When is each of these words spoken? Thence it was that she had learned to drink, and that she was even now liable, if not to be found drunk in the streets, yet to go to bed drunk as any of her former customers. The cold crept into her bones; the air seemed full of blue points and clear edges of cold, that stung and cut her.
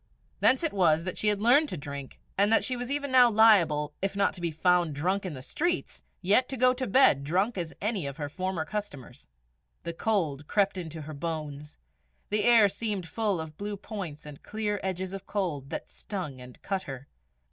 Thence 0.39 0.63
it 0.63 0.73
was 0.73 1.03
that 1.03 1.19
she 1.19 1.27
had 1.27 1.43
learned 1.43 1.69
to 1.69 1.77
drink, 1.77 2.19
and 2.35 2.51
that 2.51 2.63
she 2.63 2.75
was 2.75 2.89
even 2.89 3.11
now 3.11 3.29
liable, 3.29 3.93
if 4.01 4.15
not 4.15 4.33
to 4.33 4.41
be 4.41 4.49
found 4.49 4.95
drunk 4.95 5.27
in 5.27 5.35
the 5.35 5.43
streets, 5.43 6.01
yet 6.23 6.49
to 6.49 6.57
go 6.57 6.73
to 6.73 6.87
bed 6.87 7.23
drunk 7.23 7.55
as 7.55 7.71
any 7.81 8.07
of 8.07 8.17
her 8.17 8.27
former 8.27 8.65
customers. 8.65 9.29
The 9.83 9.93
cold 9.93 10.47
crept 10.47 10.75
into 10.79 11.03
her 11.03 11.13
bones; 11.13 11.77
the 12.31 12.45
air 12.45 12.67
seemed 12.67 13.07
full 13.07 13.39
of 13.39 13.57
blue 13.57 13.77
points 13.77 14.25
and 14.25 14.41
clear 14.41 14.79
edges 14.81 15.13
of 15.13 15.27
cold, 15.27 15.69
that 15.69 15.91
stung 15.91 16.41
and 16.41 16.59
cut 16.63 16.81
her. 16.89 17.07